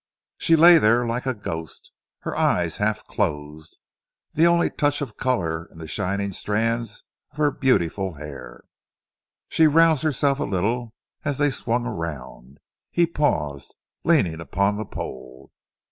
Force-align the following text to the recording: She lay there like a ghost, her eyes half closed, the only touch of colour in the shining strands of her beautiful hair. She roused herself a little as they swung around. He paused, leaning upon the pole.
She 0.39 0.55
lay 0.55 0.79
there 0.79 1.05
like 1.05 1.27
a 1.27 1.33
ghost, 1.35 1.91
her 2.21 2.35
eyes 2.35 2.77
half 2.77 3.05
closed, 3.05 3.77
the 4.33 4.47
only 4.47 4.71
touch 4.71 4.99
of 4.99 5.15
colour 5.15 5.65
in 5.71 5.77
the 5.77 5.87
shining 5.87 6.31
strands 6.31 7.03
of 7.33 7.37
her 7.37 7.51
beautiful 7.51 8.15
hair. 8.15 8.63
She 9.49 9.67
roused 9.67 10.01
herself 10.01 10.39
a 10.39 10.43
little 10.43 10.95
as 11.23 11.37
they 11.37 11.51
swung 11.51 11.85
around. 11.85 12.57
He 12.89 13.05
paused, 13.05 13.75
leaning 14.03 14.41
upon 14.41 14.77
the 14.77 14.85
pole. 14.85 15.51